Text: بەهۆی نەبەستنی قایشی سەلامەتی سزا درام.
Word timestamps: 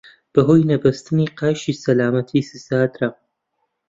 بەهۆی 0.33 0.67
نەبەستنی 0.71 1.33
قایشی 1.39 1.79
سەلامەتی 1.83 2.47
سزا 2.49 2.81
درام. 2.93 3.15